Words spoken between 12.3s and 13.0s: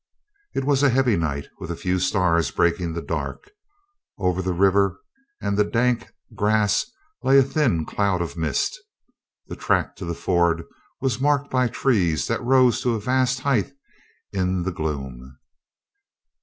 rose to a